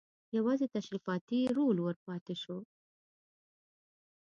یوازې 0.37 0.65
تشریفاتي 0.75 1.39
رول 1.57 1.77
ور 1.81 1.95
پاتې 2.05 2.35
شو. 2.41 2.57